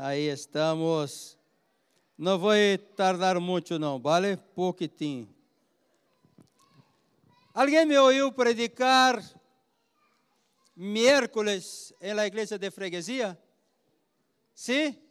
[0.00, 1.38] Ahí estamos.
[2.16, 4.36] No voy a tardar mucho, no, ¿vale?
[4.36, 5.34] Poquitín.
[7.54, 9.22] ¿Alguien me oyó predicar
[10.74, 13.38] miércoles en la de freguesía?
[14.52, 15.02] ¿Sí?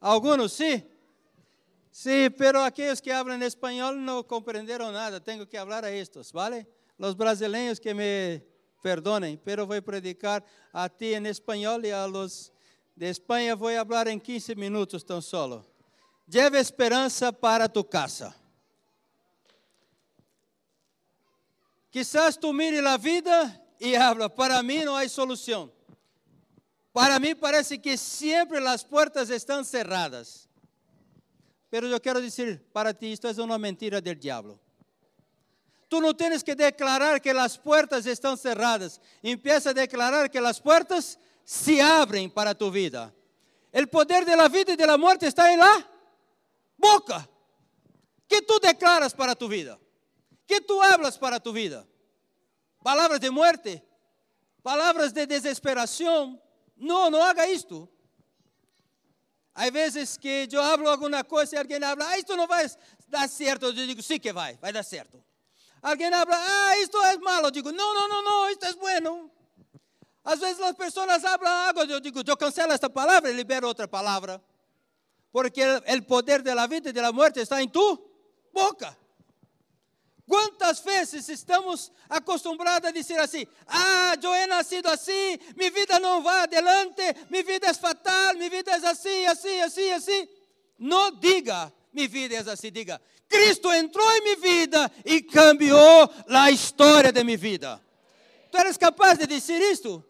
[0.00, 0.84] ¿Algunos sí?
[1.90, 5.18] Sí, pero aquellos que hablan español no comprendieron nada.
[5.18, 6.68] Tengo que hablar a estos, ¿vale?
[6.98, 8.44] Los brasileños que me
[8.82, 12.52] perdonen, pero voy a predicar a ti en español y a los
[12.98, 15.64] de Espanha vou falar em 15 minutos tão solo.
[16.26, 18.34] Lleve esperança para tu casa.
[21.92, 25.72] Quizás tu mire a vida e habla, para mim não há solução.
[26.92, 30.48] Para mim parece que sempre as portas estão cerradas.
[31.70, 34.58] Pero eu quero dizer para ti, isto é uma mentira del diablo.
[35.88, 39.00] Tu não tens que declarar que as portas estão cerradas.
[39.22, 41.16] Empieza a declarar que as portas
[41.48, 43.10] se abrem para tu vida.
[43.72, 45.88] O poder de la vida e de la muerte está em la
[46.76, 47.26] boca.
[48.28, 49.80] Que tu declaras para tu vida?
[50.46, 51.88] Que tu hablas para tu vida?
[52.82, 53.82] Palavras de muerte,
[54.62, 56.38] palavras de desesperação.
[56.76, 57.88] Não, não haga isto.
[59.54, 62.70] Há vezes que eu hablo alguma coisa e alguém habla, ah, isto não vai
[63.08, 63.64] dar certo.
[63.64, 65.24] Eu digo, sim que vai, vai dar certo.
[65.80, 67.46] Alguém habla, ah, isto é malo.
[67.46, 69.37] Eu digo, não, não, não, não, isto é bueno.
[70.28, 73.88] Às vezes as pessoas hablam algo, eu digo, eu cancelo esta palavra e libero outra
[73.88, 74.38] palavra.
[75.32, 77.98] Porque o poder da vida e da morte está em tu
[78.52, 78.94] boca.
[80.26, 86.22] Quantas vezes estamos acostumados a dizer assim: Ah, eu he nascido assim, minha vida não
[86.22, 90.28] vai adelante, minha vida é fatal, minha vida é assim, assim, assim, assim.
[90.78, 96.50] Não diga, minha vida é assim, diga: Cristo entrou em minha vida e cambiou a
[96.50, 97.82] história de minha vida.
[98.50, 100.04] Tu eres capaz de dizer isto?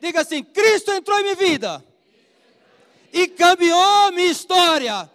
[0.00, 1.84] Diga assim: Cristo entrou em minha vida
[3.12, 5.10] e cambiou minha história.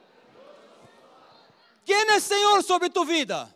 [1.83, 3.53] Quem é Senhor sobre tua vida?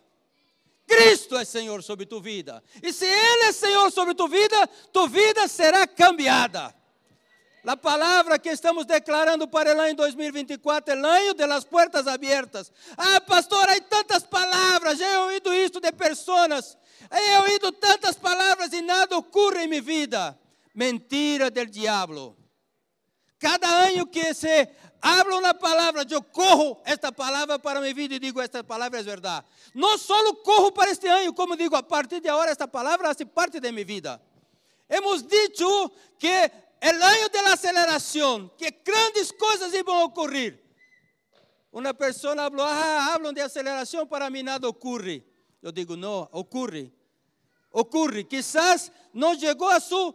[0.86, 2.62] Cristo é Senhor sobre tua vida.
[2.82, 6.74] E se Ele é Senhor sobre tua vida, tua vida será cambiada.
[7.64, 12.06] A palavra que estamos declarando para o ano 2024 é o ano de las puertas
[12.06, 12.72] abertas.
[12.96, 14.98] Ah, pastor, há tantas palavras.
[14.98, 16.76] Eu he ouído isto de pessoas.
[17.12, 20.39] He ouído tantas palavras e nada ocorre em minha vida
[20.74, 22.36] mentira del diablo.
[23.38, 24.68] Cada ano que se
[25.00, 29.02] habla uma palavra, eu corro esta palavra para minha vida e digo: esta palavra é
[29.02, 29.46] verdade.
[29.74, 33.28] Não só corro para este ano, como digo, a partir de agora esta palavra faz
[33.30, 34.20] parte de minha vida.
[34.88, 40.62] Hemos dicho que el año de la aceleración, que grandes coisas iban ocorrer.
[41.72, 45.24] Uma pessoa falou: ah, hablam de aceleração, para mim nada ocorre.
[45.62, 46.92] Eu digo: não, ocorre.
[47.72, 48.24] Ocorre.
[48.24, 50.12] Quizás não chegou a sua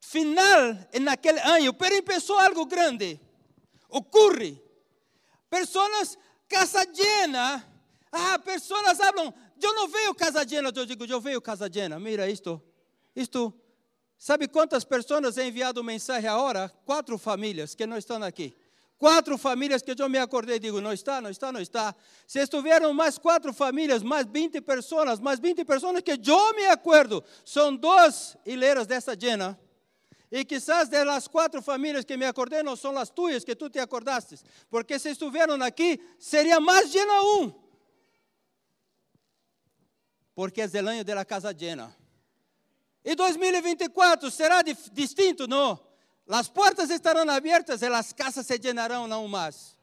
[0.00, 3.20] final aquel año, pero empezó algo grande.
[3.88, 4.62] Ocurre.
[5.48, 7.64] Personas, casa llena.
[8.10, 10.70] Ah, personas hablan, yo no veo casa llena.
[10.70, 11.98] Yo digo, yo veo casa llena.
[11.98, 12.62] Mira esto.
[13.14, 13.54] Isto.
[14.16, 16.68] ¿Sabe quantas pessoas he enviado mensagem agora?
[16.84, 18.52] Quatro famílias que não estão aqui.
[18.98, 21.94] Quatro famílias que eu me acordei digo, não está, não está, não está.
[22.26, 27.22] Se estiveram mais quatro famílias, mais 20 pessoas, mais 20 pessoas que eu me acordo,
[27.44, 29.56] são duas hileiras dessa llena
[30.30, 33.70] e quizás de las quatro famílias que me acordei não são as tuas que tu
[33.70, 34.36] te acordaste,
[34.70, 37.52] porque se estiveram aqui, seria mais llena um.
[40.34, 41.94] Porque é o ano da casa llena.
[43.04, 45.80] E 2024 será distinto, não?
[46.28, 49.76] As portas estarão abertas e as casas se llenarão não mais.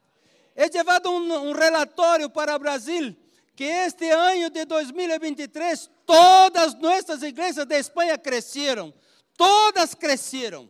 [0.55, 3.15] He levado um, relatório para o Brasil
[3.55, 8.93] que este ano de 2023 todas nossas igrejas de Espanha cresceram
[9.37, 10.69] todas cresceram.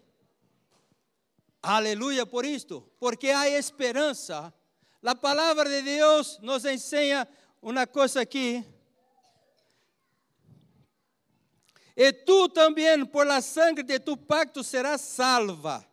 [1.61, 4.53] Aleluia por isto, porque há esperança.
[5.03, 7.27] A palavra de Deus nos ensina
[7.61, 8.63] uma coisa aqui.
[11.95, 15.85] E tu também, por la sangre de tu pacto, serás salva.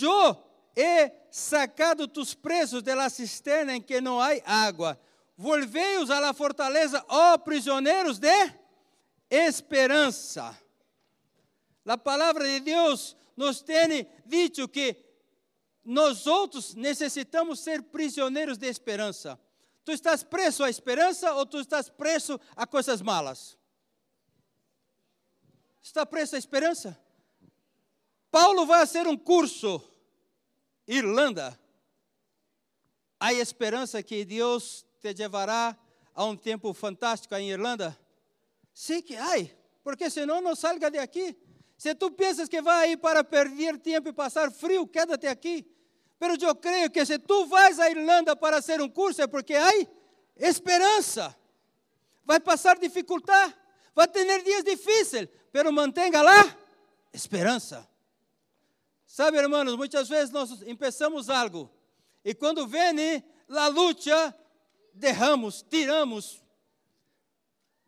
[0.00, 4.98] Eu he sacado tus presos de la cisterna em que não há água.
[5.36, 8.52] Volvei-os la fortaleza, ó oh, prisioneiros de
[9.30, 10.58] esperança.
[11.86, 14.96] A palavra de Deus nos tem dito que
[15.84, 19.38] nós outros necessitamos ser prisioneiros de esperança.
[19.84, 23.56] Tu estás preso à esperança ou tu estás preso a coisas malas?
[25.80, 27.00] Está preso à esperança?
[28.32, 29.80] Paulo vai fazer um curso
[30.88, 31.58] Irlanda.
[33.20, 35.78] Há esperança que Deus te levará
[36.12, 37.96] a um tempo fantástico em Irlanda?
[38.74, 39.34] Sim que há,
[39.84, 41.36] porque senão não salga de aqui.
[41.76, 45.66] Se tu pensas que vai ir para perder tempo e passar frio, quédate aqui.
[46.18, 49.54] Mas eu creio que se tu vais à Irlanda para fazer um curso é porque
[49.54, 49.70] há
[50.36, 51.36] esperança.
[52.24, 53.54] Vai passar dificuldade,
[53.94, 56.56] vai ter dias difíceis, pero mantenha lá
[57.12, 57.86] esperança.
[59.06, 61.70] Sabe, irmãos, muitas vezes nós começamos algo
[62.24, 64.36] e quando vem a luta,
[64.92, 66.42] derramos, tiramos.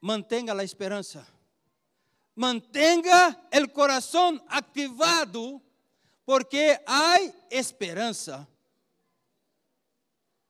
[0.01, 1.27] Mantenha a esperança.
[2.39, 5.61] Mantenha o coração ativado,
[6.25, 7.17] porque há
[7.51, 8.47] esperança.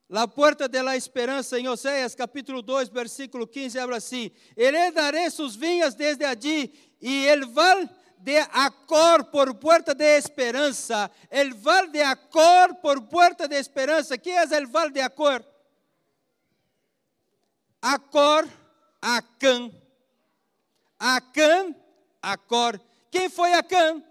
[0.07, 5.57] La puerta de la esperança em Oséias capítulo 2, versículo 15, habla assim: Heredaré sus
[5.57, 6.71] vinhas desde allí,
[7.01, 7.89] e el val
[8.19, 11.11] de Acor por puerta de esperança.
[11.31, 14.19] El val de Acor por puerta de esperança.
[14.19, 15.43] Que é el val de Acor?
[17.81, 18.47] Acor,
[19.01, 19.73] Acã.
[20.99, 21.75] Acã,
[22.21, 22.81] Acor.
[23.11, 24.03] Quem foi Acã?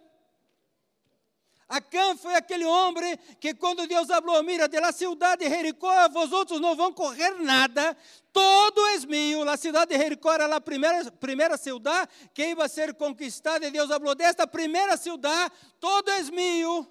[1.68, 6.62] Acã foi aquele homem que quando Deus falou, mira, de la cidade de Jericó, vosotros
[6.62, 7.95] não vão correr nada,
[8.31, 9.48] todo é meu.
[9.50, 13.90] A cidade de Jericó era a primeira, primeira cidade que ia ser conquistada, e Deus
[13.90, 16.88] falou, desta primeira cidade, todo é meu.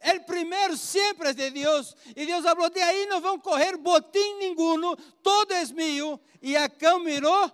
[0.00, 1.96] O primeiro sempre é de Deus.
[2.14, 6.20] E Deus falou, de aí não vão correr botim nenhum, todo é meu.
[6.42, 7.50] E Acã mirou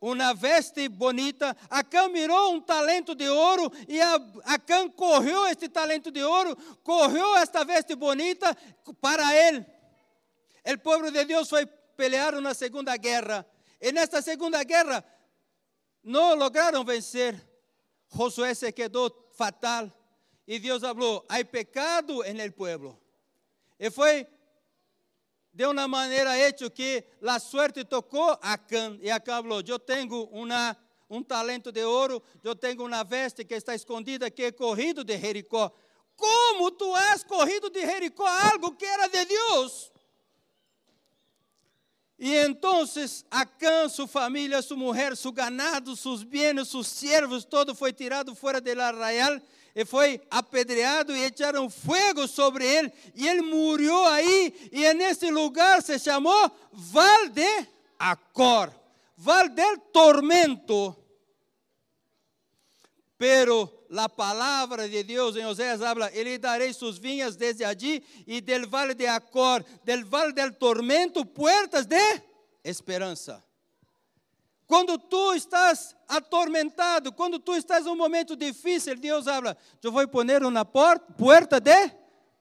[0.00, 1.56] uma veste bonita.
[1.70, 4.00] Acã mirou um talento de ouro e
[4.44, 8.56] Acã correu este talento de ouro, correu esta veste bonita
[9.00, 9.64] para ele.
[10.66, 13.46] O povo de Deus foi pelear na segunda guerra.
[13.80, 15.04] E nesta segunda guerra
[16.02, 17.34] não lograram vencer.
[18.14, 19.90] Josué se quedou fatal.
[20.46, 23.00] E Deus falou: há pecado en el pueblo.
[23.78, 24.26] E foi
[25.54, 28.98] de uma maneira hecho que a suerte tocou a Can.
[29.00, 30.76] E Acã falou: Eu tenho uma,
[31.08, 35.16] um talento de ouro, eu tenho uma veste que está escondida, que é corrido de
[35.16, 35.70] Jericó.
[36.16, 39.92] Como tu has corrido de Jericó algo que era de Deus?
[42.18, 42.84] E então
[43.30, 48.60] Acã, sua família, sua mulher, seu ganado, seus bens, seus servos, todo foi tirado fora
[48.60, 49.40] de la arraial
[49.74, 55.82] e foi apedreado e echaram fogo sobre ele, e ele morreu aí, e nesse lugar
[55.82, 57.66] se chamou Val de
[57.98, 58.72] Acor,
[59.16, 60.96] Val del Tormento.
[63.18, 68.40] Pero la palavra de Deus em Oséias habla, ele darei suas vinhas desde allí e
[68.40, 72.22] del vale de Acor, del vale del tormento, puertas de
[72.64, 73.43] esperança.
[74.66, 80.06] Quando tu estás atormentado, quando tu estás em um momento difícil, Deus habla, eu vou
[80.08, 81.90] poner uma porta de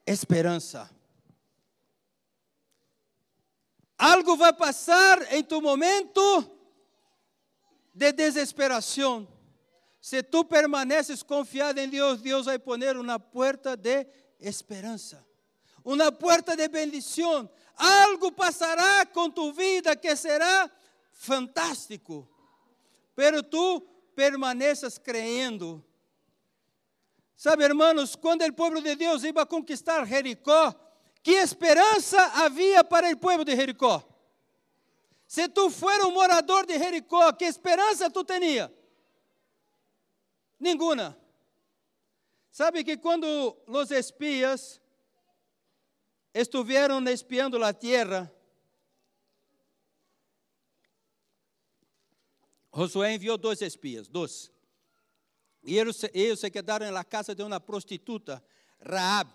[0.06, 0.90] esperança.
[3.98, 6.22] Algo vai passar em tu momento
[7.94, 9.28] de desesperação.
[10.02, 14.06] Se tu permaneces confiado em Deus, Deus vai poner uma porta de
[14.40, 15.26] esperança,
[15.84, 17.50] uma porta de bendição.
[17.76, 20.70] Algo passará com tu vida que será
[21.14, 22.28] fantástico,
[23.16, 23.82] pero tu
[24.16, 25.84] permaneças creyendo.
[27.36, 30.74] Sabe, hermanos, quando o povo de Deus ia conquistar Jericó,
[31.22, 34.04] que esperança havia para o povo de Jericó?
[35.28, 38.72] Se tu fuera um morador de Jericó, que esperança tu tinha?
[40.60, 41.18] Nenhuma.
[42.52, 44.80] Sabe que quando os espias
[46.34, 48.32] estiveram espiando a terra,
[52.74, 54.52] Josué enviou dois espias, dois.
[55.64, 58.44] E eles, se quedaram na casa de uma prostituta,
[58.82, 59.30] Raab.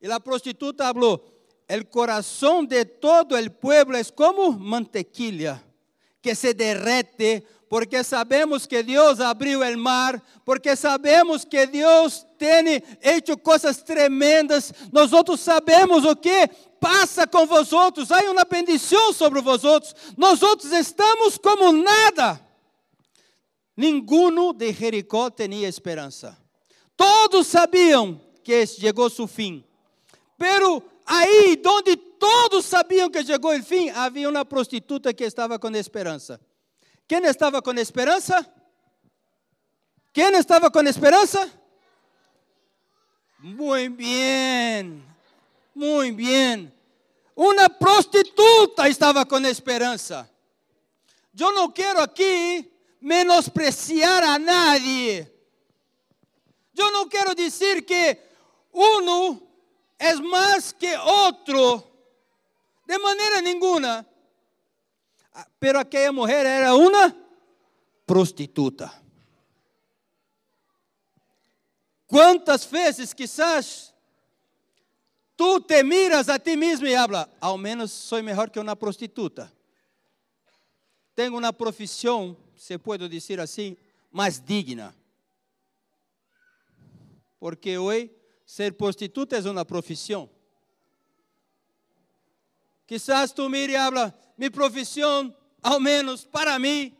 [0.00, 5.62] E a prostituta falou: "El coração de todo el pueblo es como mantequilla
[6.20, 12.82] que se derrete, porque sabemos que Deus abriu o mar, porque sabemos que Deus tem
[13.00, 14.72] hecho coisas tremendas.
[14.92, 16.50] Nós outros sabemos o que
[16.80, 19.94] passa com vós outros, há uma bendição sobre vós outros.
[20.16, 22.40] Nós outros estamos como nada.
[23.76, 26.36] Ninguno de Jericó tinha esperança.
[26.96, 29.64] Todos sabiam que chegou seu fim.
[30.36, 35.68] Pero aí, onde todos sabiam que chegou o fim, havia uma prostituta que estava com
[35.70, 36.40] esperança.
[37.06, 38.46] Quem estava com esperança?
[40.12, 41.50] Quem estava com esperança?
[43.38, 45.02] Muito bem,
[45.80, 46.70] muito bem.
[47.34, 50.30] Uma prostituta estava com esperança.
[51.38, 52.70] Eu não quero aqui
[53.00, 55.26] menospreciar a nadie.
[56.76, 58.18] Eu não quero dizer que
[58.74, 59.40] um
[59.98, 61.82] é mais que outro,
[62.86, 64.06] de maneira nenhuma.
[65.58, 67.16] Pero aquela mulher era uma
[68.06, 68.92] prostituta.
[72.06, 73.94] Quantas vezes quizás
[75.40, 79.50] tú te miras a ti mismo y hablas, ao menos soy mejor que una prostituta.
[81.14, 83.78] Tengo una profesión, se puede decir así,
[84.10, 84.94] más digna.
[87.38, 90.30] Porque hoy ser prostituta es una profesión.
[92.84, 96.94] Quizás tú mire y habla, mi profesión, al menos para mí,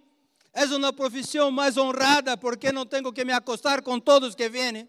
[0.54, 4.88] es una profesión más honrada porque no tengo que me acostar con todos que vienen.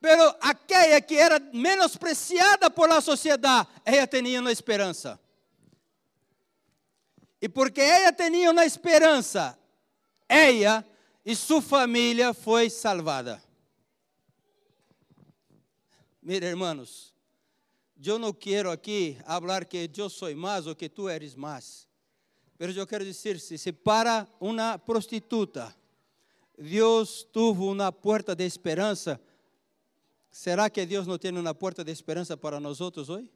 [0.00, 5.18] Pero aquella que era menospreciada por la sociedad, ella tenía una esperanza.
[7.40, 9.56] E porque ela tinha uma esperança,
[10.28, 10.84] ela
[11.24, 13.42] e sua família foi salvada.
[16.20, 17.14] Mira, hermanos,
[18.04, 21.88] eu não quero aqui falar que eu sou mais ou que tu eres mais.
[22.58, 25.74] Mas eu quero dizer, se para uma prostituta,
[26.58, 29.20] Deus tuvo uma porta de esperança,
[30.30, 33.30] será que Deus não tem uma porta de esperança para nós outros hoje?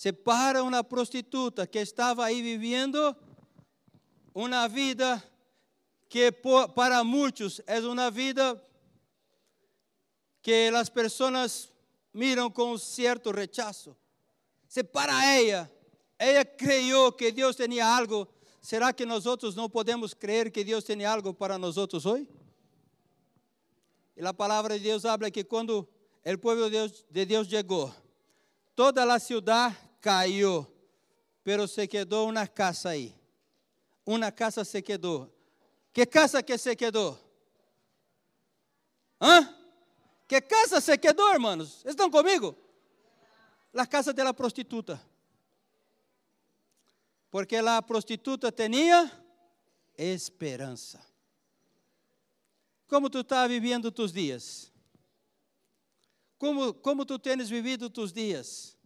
[0.00, 3.14] se para uma prostituta que estava aí vivendo
[4.34, 5.22] uma vida
[6.08, 6.32] que
[6.74, 8.58] para muitos é uma vida
[10.40, 11.70] que as pessoas
[12.14, 13.94] miram com certo rechazo.
[14.66, 15.70] Se para ela,
[16.18, 18.26] ela creyó que Deus tinha algo,
[18.62, 22.26] será que nós outros não podemos crer que Deus tem algo para nós outros hoje?
[24.20, 25.88] E a palavra de Deus habla que quando
[26.22, 27.64] o povo de Deus, de
[28.76, 30.66] toda a cidade caiu,
[31.42, 33.14] pero se quedou uma casa aí.
[34.04, 35.34] Uma casa se quedou.
[35.90, 37.18] Que casa que se quedou?
[39.18, 39.56] Hã?
[40.28, 41.82] Que casa se quedou, hermanos?
[41.86, 42.54] Estão comigo?
[43.72, 45.02] La casa de la prostituta.
[47.30, 49.10] Porque a prostituta tinha
[49.96, 51.09] esperança.
[52.90, 54.70] Como tu está vivendo tus dias?
[56.36, 58.76] Como, como tu tens vivido tus dias?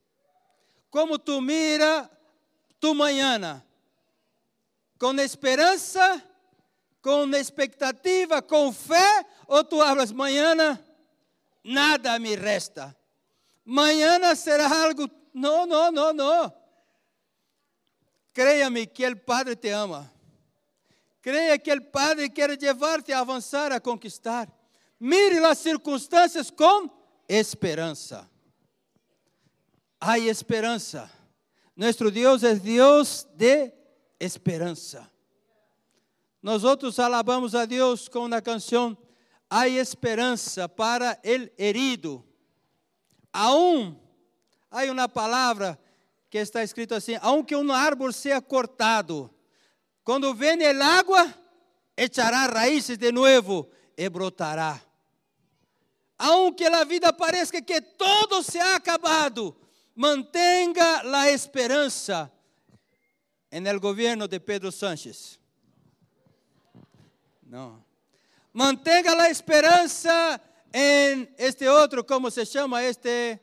[0.95, 2.09] como tu mira
[2.79, 3.67] tu mañana,
[4.97, 6.23] com esperança,
[7.03, 10.81] com expectativa, com fé, ou tu hablas mañana,
[11.65, 12.97] nada me resta.
[13.65, 16.53] Mañana será algo, não, não, não, não.
[18.33, 20.09] Creia-me que o Padre te ama.
[21.25, 24.47] Creia que o Padre quer levar-te a avançar, a conquistar.
[25.01, 26.91] Mire as circunstâncias com
[27.27, 28.29] esperança
[30.07, 31.11] hay esperanza.
[31.75, 33.75] Nuestro Dios es Dios de
[34.19, 35.11] esperanza.
[36.43, 38.99] Nosotros alabamos a Dios con una canción,
[39.49, 42.23] hay esperanza para el herido.
[43.33, 43.99] Aún
[44.71, 45.79] hay una palabra
[46.29, 49.34] que está escrito assim: aunque um árbol seja cortado,
[50.05, 51.35] quando vem el agua,
[51.97, 54.81] echará raízes de novo e brotará.
[56.19, 59.57] Aunque a vida pareça que todo se ha acabado,
[59.95, 62.31] mantenga la esperanza
[63.51, 65.39] en el gobierno de Pedro Sánchez.
[67.43, 67.85] No.
[68.53, 70.41] Mantenga la esperanza
[70.73, 73.41] en este otro, ¿cómo se llama este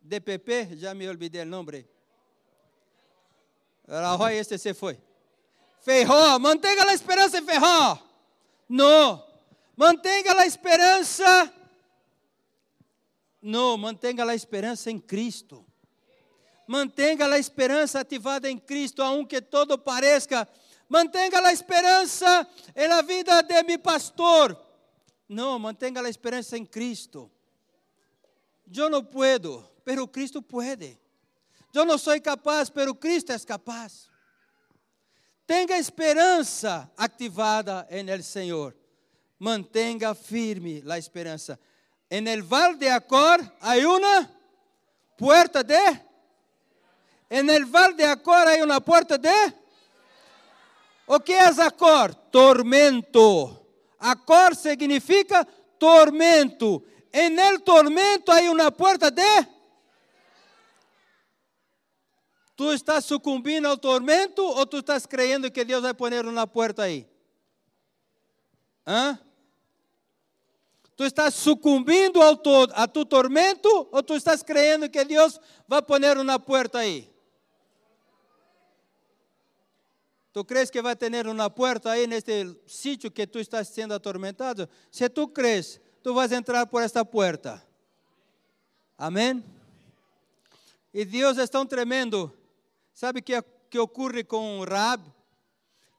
[0.00, 0.76] DPP?
[0.76, 1.88] Ya me olvidé el nombre.
[3.86, 5.03] Rajoy, este se fue.
[5.84, 8.00] Feijó, mantenga la esperanza en Feijó.
[8.68, 9.24] No,
[9.76, 11.52] mantenga la esperanza
[13.46, 15.66] não, mantenha a esperança em Cristo.
[16.66, 20.48] Mantenha a esperança ativada em Cristo, aunque todo pareça.
[20.88, 24.58] Mantenha a esperança na vida de meu pastor.
[25.28, 27.30] Não, mantenha a esperança em Cristo.
[28.74, 30.98] Eu não puedo, pero Cristo pode.
[31.74, 34.08] Eu não sou capaz, pero Cristo é capaz.
[35.46, 38.74] Tenha esperança ativada em el Senhor.
[39.38, 41.58] Mantenha firme a esperança.
[42.08, 44.30] En el Val de Acor hay una
[45.18, 46.00] puerta de.
[47.28, 49.54] En el Val de Acor hay una puerta de.
[51.06, 52.14] ¿O qué es Acor?
[52.14, 53.66] Tormento.
[53.98, 55.46] Acor significa
[55.78, 56.82] tormento.
[57.12, 59.53] En el tormento hay una puerta de.
[62.56, 66.84] ¿Tú estás sucumbindo ao tormento ou tu estás creyendo que Deus vai poner uma porta
[66.84, 67.06] aí?
[68.86, 69.18] Hã?
[70.96, 75.82] Tu estás sucumbindo ao to, a tu tormento ou tu estás crendo que Deus vai
[75.82, 77.12] poner uma porta aí?
[80.32, 84.68] Tu crees que vai ter uma porta aí neste sítio que tu estás sendo atormentado?
[84.90, 87.62] Se tu crees, tu vas entrar por esta porta.
[88.96, 89.42] Amém?
[90.92, 92.32] E Deus é tão tremendo.
[92.94, 95.02] Sabe o que, ocorre com Rab?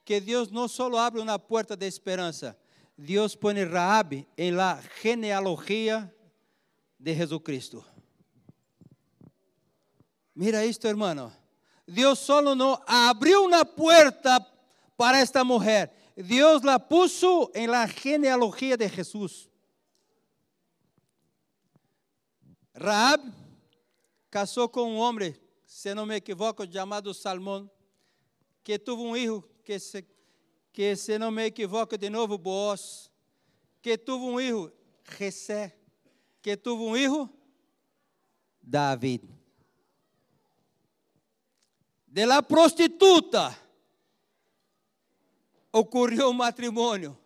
[0.05, 2.57] Que Deus não só abre uma porta de esperança,
[2.97, 6.13] Dios pone Raab en la genealogía
[6.97, 7.85] de Jesucristo.
[10.33, 11.33] Mira esto, hermano.
[11.85, 14.39] Dios solo no abrió una puerta
[14.95, 15.91] para esta mujer.
[16.15, 19.49] Dios la puso en la genealogía de Jesús.
[22.73, 23.21] Raab
[24.29, 25.33] casou com um homem,
[25.75, 27.69] se não me equivoco, chamado Salmão,
[28.63, 30.07] que teve um filho que se,
[30.71, 33.11] que se não me equivoco de novo, Boaz,
[33.81, 35.77] que teve um filho, Jessé,
[36.41, 37.29] que teve um filho,
[38.61, 39.29] David.
[42.07, 43.53] De la prostituta
[45.73, 47.17] ocorreu o matrimônio.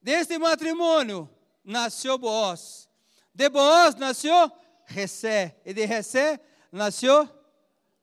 [0.00, 1.28] Deste matrimônio
[1.64, 2.88] nasceu Boaz.
[3.34, 4.48] De Boaz nasceu
[4.86, 5.60] Jessé.
[5.64, 6.40] E de Jessé
[6.72, 7.28] nasceu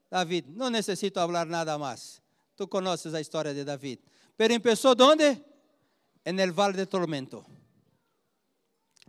[0.09, 0.47] David.
[0.55, 2.21] Não necessito falar nada mais.
[2.55, 3.99] Tu conheces a história de David.
[4.37, 5.43] Pero empezó onde?
[6.23, 7.45] En el Vale de Tormento.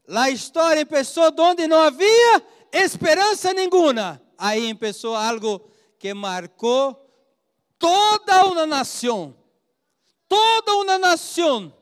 [0.08, 4.20] A história começou onde não havia esperança nenhuma.
[4.38, 6.94] Aí começou algo que marcou
[7.78, 9.36] toda uma nação.
[10.28, 11.76] Toda uma nação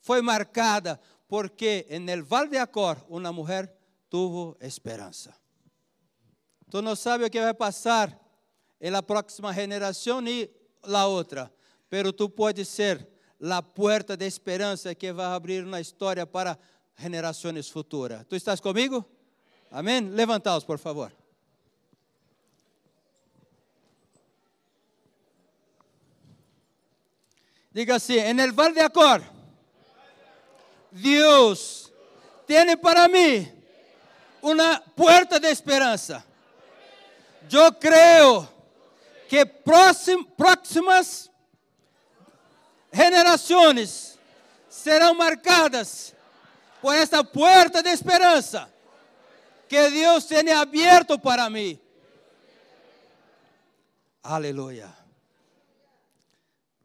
[0.00, 3.72] foi marcada porque en el Val de Acor uma mulher
[4.08, 5.34] tuvo esperança.
[6.74, 8.18] Tu não sabes o que vai passar
[8.80, 10.50] em la próxima geração nem
[10.82, 11.48] la outra,
[11.88, 13.08] pero tu pode ser
[13.40, 16.58] a porta de esperança que vai abrir uma história para
[16.98, 18.26] gerações futuras.
[18.26, 19.04] Tu estás comigo?
[19.70, 20.00] Amém?
[20.00, 21.12] Levantaos, por favor.
[27.70, 29.22] Diga assim: en el Val de Acor
[30.90, 31.92] Deus
[32.48, 33.48] tem para mim
[34.42, 36.33] uma porta de esperança.
[37.50, 38.48] Eu creio
[39.28, 41.30] que próximas
[42.92, 44.18] gerações
[44.68, 46.14] serão marcadas
[46.80, 48.72] por esta porta de esperança
[49.68, 51.80] que Deus tem aberto para mim.
[54.22, 54.94] Aleluia.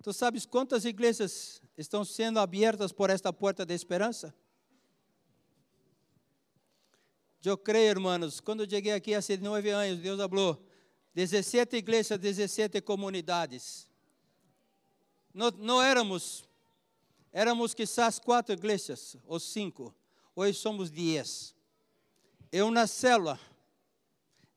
[0.02, 4.34] Tu sabes quantas igrejas estão sendo abertas por esta porta de esperança?
[7.44, 10.62] Eu creio, hermanos, quando eu cheguei aqui há nove anos, Deus falou,
[11.14, 13.88] 17 igrejas, 17 comunidades.
[15.34, 16.44] Não, não éramos,
[17.32, 19.96] éramos quizás quatro igrejas, ou cinco.
[20.36, 21.56] Hoje somos dez.
[22.52, 23.40] É uma célula.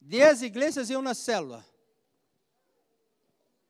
[0.00, 1.64] Dez igrejas e uma célula.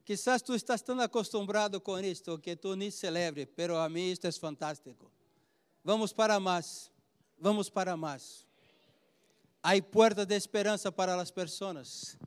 [0.05, 4.27] Quizás tu estás tão acostumbrado com isto que tu nem celebre, pero a mim isto
[4.27, 5.11] é fantástico.
[5.85, 6.91] Vamos para mais,
[7.39, 8.47] vamos para mais.
[9.63, 12.19] Há porta de esperança para as pessoas.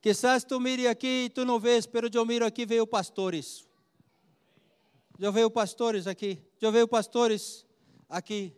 [0.00, 3.66] Quizás tu mire aqui e tu não vês, pero eu miro aqui veio pastores.
[5.18, 7.64] Eu vejo pastores aqui, eu vejo pastores
[8.08, 8.54] aqui.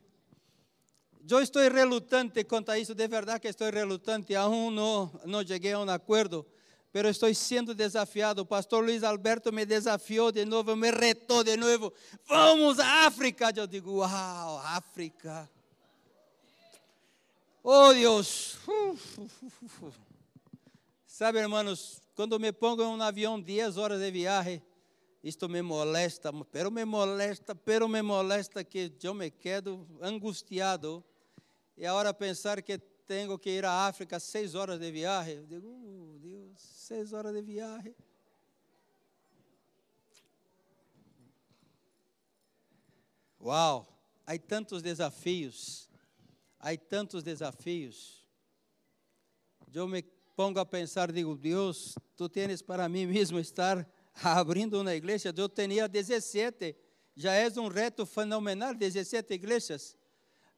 [1.28, 5.72] Eu estou relutante quanto a isso, de verdade que estou relutante, aún não, não cheguei
[5.72, 6.46] a um acordo
[6.96, 8.40] pero estou sendo desafiado.
[8.40, 11.92] O pastor Luiz Alberto me desafiou de novo, me retou de novo.
[12.26, 13.52] Vamos à África.
[13.54, 15.46] Eu digo, uau, África.
[17.68, 18.58] Oh Deus.
[21.04, 24.62] Sabe, hermanos, quando me pongo em um avião 10 horas de viagem,
[25.20, 31.04] isto me molesta, pero me molesta, pero me molesta que eu me quedo angustiado.
[31.76, 35.66] E agora pensar que tenho que ir à África seis horas de viagem, eu digo,
[35.66, 37.96] uh, Deus seis horas de viagem.
[43.40, 43.88] Uau,
[44.24, 45.86] há tantos desafios,
[46.66, 48.26] há tantos desafios.
[49.72, 50.02] Eu me
[50.34, 53.88] pongo a pensar, digo, Deus, tu tens para mim mesmo estar
[54.22, 55.32] abrindo uma igreja.
[55.36, 56.74] Eu tinha 17,
[57.14, 59.96] já é um reto fenomenal, 17 igrejas.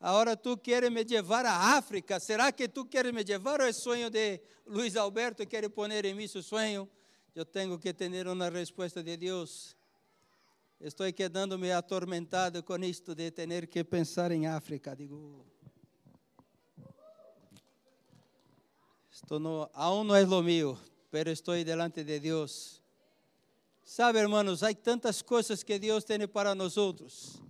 [0.00, 2.18] Agora tu queres me levar à África.
[2.18, 6.14] Será que tu queres me levar ou é sonho de Luiz Alberto quer pôr em
[6.14, 6.88] mim seu sonho?
[7.34, 9.76] Eu tenho que ter uma resposta de Deus.
[10.80, 14.94] Estou quedando-me atormentado com isto de ter que pensar em África.
[14.94, 15.44] Digo,
[19.22, 20.78] estou no, aún não é lo mío,
[21.10, 22.80] pero estou delante de Deus.
[23.84, 27.40] Sabe, hermanos, há tantas coisas que Deus tem para nós outros.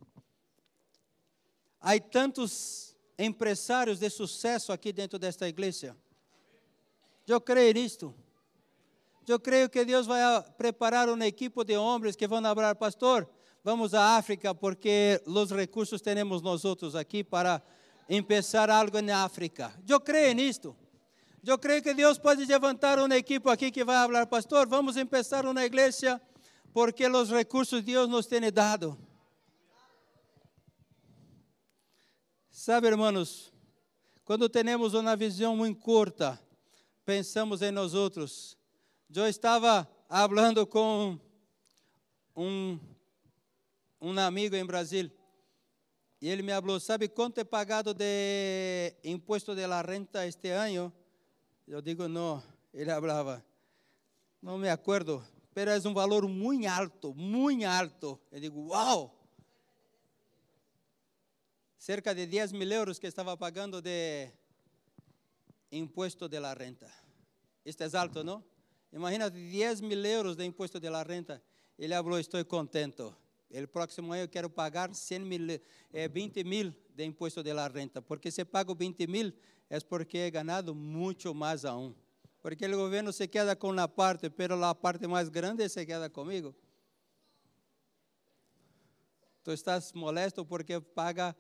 [1.80, 5.96] Há tantos empresários de sucesso aqui dentro desta igreja.
[7.26, 8.14] Eu creio nisto.
[9.26, 10.20] Eu creio que Deus vai
[10.56, 13.28] preparar uma equipe de homens que vão falar, pastor,
[13.62, 17.60] vamos à África porque os recursos temos nós outros aqui para
[18.06, 19.70] começar algo na África.
[19.86, 20.74] Eu creio nisto.
[21.46, 25.46] Eu creio que Deus pode levantar uma equipe aqui que vai falar, pastor, vamos começar
[25.46, 26.20] uma igreja
[26.72, 28.98] porque os recursos Deus nos tem dado.
[32.50, 33.52] Sabe, irmãos,
[34.24, 36.40] quando temos uma visão muito curta,
[37.04, 38.58] pensamos em nós outros.
[39.14, 41.18] Eu estava falando com
[42.36, 42.78] um,
[44.00, 45.10] um amigo em Brasil
[46.20, 50.92] e ele me falou: Sabe quanto é pagado de imposto de la renta este ano?
[51.68, 52.42] Eu digo: Não.
[52.72, 53.44] Ele falava:
[54.40, 58.18] Não me acordo, pero é um valor muito alto, muito alto.
[58.32, 59.14] Eu digo: Uau!
[61.76, 64.30] Cerca de 10 mil euros que estava pagando de
[65.70, 66.90] imposto de la renta.
[67.64, 68.42] Este é alto, não?
[68.90, 71.42] Imagina 10 mil euros de imposto de la renta.
[71.78, 73.14] Ele falou: Estou contento.
[73.50, 75.60] El próximo ano eu quero pagar 100 mil,
[75.92, 79.34] eh, 20 mil de imposto de la renta, porque se pago 20 mil
[79.68, 81.94] é porque he ganado muito mais aún.
[82.40, 86.08] Porque o governo se queda com uma parte, pero a parte mais grande se queda
[86.08, 86.54] comigo.
[89.42, 91.36] Tu estás molesto porque paga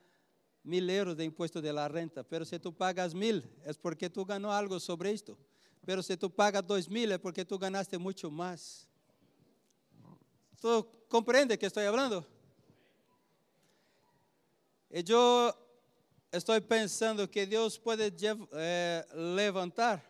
[0.64, 4.24] mil euros de imposto de la renta, pero se tu pagas mil é porque tu
[4.24, 5.38] ganhou algo sobre isto.
[5.86, 8.86] Pero se tu pagas dois mil é porque tu ganaste muito mais.
[10.60, 12.26] ¿Tú comprende que estou falando?
[14.90, 15.54] E eu
[16.30, 18.12] estou pensando que Deus pode
[18.52, 20.04] eh, levantar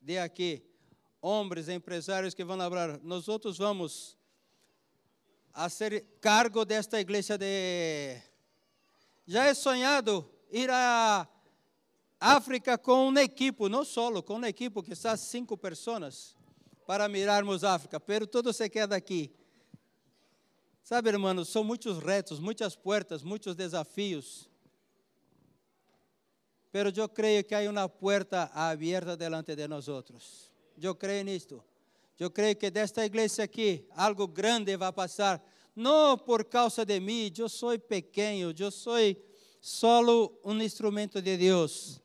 [0.00, 0.62] de aqui
[1.20, 4.18] homens empresários que vão falar, nós outros vamos
[5.52, 8.20] a ser cargo desta igreja de
[9.26, 11.26] já é sonhado ir a
[12.20, 16.36] África com uma equipe, não solo, com uma equipe que está cinco pessoas
[16.86, 19.32] para mirarmos África, pero tudo se queda aqui.
[20.82, 24.50] Sabe, irmãos, são muitos retos, muitas portas, muitos desafios.
[26.74, 29.86] Pero eu creio que há uma porta aberta delante de nós.
[30.82, 31.62] Eu creio nisto.
[32.18, 35.40] Eu creio que desta igreja aqui algo grande vai passar,
[35.76, 38.96] não por causa de mim, eu sou pequeno, eu sou
[39.60, 42.02] solo um instrumento de Deus.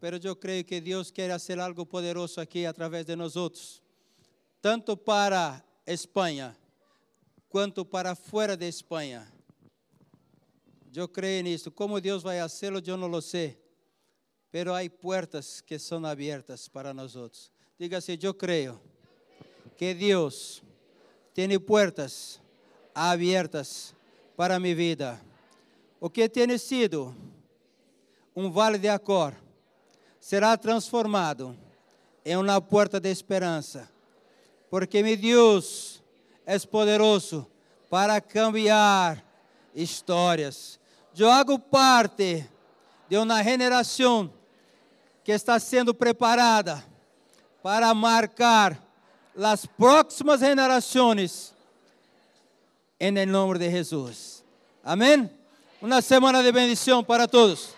[0.00, 3.80] Pero eu creio que Deus quer fazer algo poderoso aqui através de nós outros,
[4.60, 6.56] tanto para Espanha
[7.48, 9.35] quanto para fora de Espanha.
[10.96, 11.70] Eu creio nisso.
[11.70, 13.60] Como Deus vai fazê-lo, eu não lo sei.
[14.50, 17.50] Pero há portas que são abertas para nós outros.
[17.78, 18.80] Diga assim: Eu creio
[19.76, 20.62] que Deus
[21.34, 22.40] tem portas
[22.94, 23.94] abertas
[24.36, 25.20] para minha vida.
[26.00, 27.14] O que tem sido
[28.34, 29.34] um vale de Acor
[30.20, 31.56] será transformado
[32.24, 33.88] em uma porta de esperança,
[34.70, 36.02] porque meu Deus
[36.44, 37.46] és poderoso
[37.88, 39.24] para cambiar
[39.74, 40.80] histórias.
[41.18, 42.46] Eu hago parte
[43.08, 44.30] de uma geração
[45.24, 46.84] que está sendo preparada
[47.62, 48.82] para marcar
[49.36, 51.54] as próximas gerações
[52.98, 54.44] em nome de Jesus.
[54.84, 55.30] Amém?
[55.80, 57.75] Uma semana de bendição para todos.